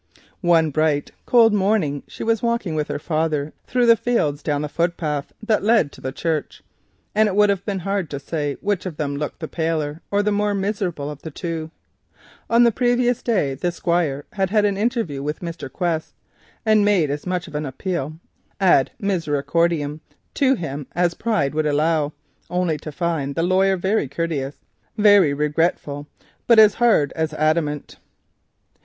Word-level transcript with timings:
One 0.41 0.71
bright 0.71 1.11
cold 1.27 1.53
morning 1.53 2.01
she 2.07 2.23
was 2.23 2.41
walking 2.41 2.73
with 2.73 2.87
her 2.87 2.97
father 2.97 3.53
through 3.67 3.85
the 3.85 3.95
fields 3.95 4.41
down 4.41 4.55
on 4.55 4.61
the 4.63 4.67
foot 4.67 4.97
path 4.97 5.31
that 5.43 5.61
led 5.61 5.91
to 5.91 6.01
the 6.01 6.11
church, 6.11 6.63
and 7.13 7.29
it 7.29 7.35
would 7.35 7.51
have 7.51 7.63
been 7.67 7.77
hard 7.77 8.09
to 8.09 8.19
say 8.19 8.57
which 8.61 8.87
of 8.87 8.97
the 8.97 9.03
two 9.05 9.15
looked 9.15 9.39
the 9.41 9.47
paler 9.47 10.01
or 10.09 10.23
the 10.23 10.31
more 10.31 10.55
miserable. 10.55 11.15
On 12.49 12.63
the 12.63 12.71
previous 12.71 13.21
day 13.21 13.53
the 13.53 13.71
Squire 13.71 14.25
had 14.33 14.49
seen 14.49 14.73
Mr. 14.73 15.71
Quest 15.71 16.15
and 16.65 16.83
made 16.83 17.11
as 17.11 17.27
much 17.27 17.47
of 17.47 17.53
an 17.53 17.67
appeal 17.67 18.13
ad 18.59 18.89
misericordiam 18.99 19.99
to 20.33 20.55
him 20.55 20.87
as 20.95 21.11
his 21.11 21.19
pride 21.19 21.53
would 21.53 21.67
allow, 21.67 22.11
only 22.49 22.79
to 22.79 22.91
find 22.91 23.35
the 23.35 23.43
lawyer 23.43 23.77
very 23.77 24.07
courteous, 24.07 24.55
very 24.97 25.31
regretful, 25.31 26.07
but 26.47 26.59
hard 26.73 27.13
as 27.15 27.35
adamant. 27.35 27.97